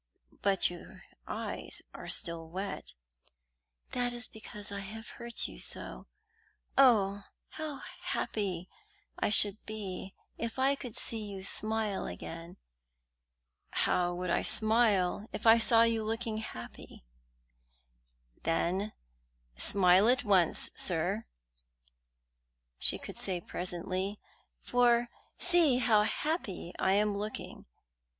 "But 0.41 0.67
your 0.71 1.03
eyes 1.27 1.83
are 1.93 2.07
still 2.09 2.49
wet." 2.49 2.95
"That 3.91 4.13
is 4.13 4.27
because 4.27 4.71
I 4.71 4.79
have 4.79 5.09
hurt 5.09 5.47
you 5.47 5.59
so. 5.59 6.07
Oh, 6.75 7.25
how 7.49 7.81
happy 8.01 8.67
I 9.19 9.29
should 9.29 9.63
be 9.67 10.15
if 10.39 10.57
I 10.57 10.73
could 10.73 10.95
see 10.95 11.23
you 11.23 11.43
smile 11.43 12.07
again!" 12.07 12.57
"How 13.69 14.07
I 14.07 14.11
would 14.13 14.45
smile 14.47 15.27
if 15.33 15.45
I 15.45 15.59
saw 15.59 15.83
you 15.83 16.03
looking 16.03 16.37
happy!" 16.37 17.05
"Then 18.41 18.93
smile 19.55 20.09
at 20.09 20.23
once, 20.23 20.71
sir," 20.75 21.27
she 22.79 22.97
could 22.97 23.15
say 23.17 23.39
presently, 23.39 24.19
"for 24.63 25.09
see 25.37 25.77
how 25.77 26.01
happy 26.01 26.73
I 26.79 26.93
am 26.93 27.13
looking." 27.15 27.67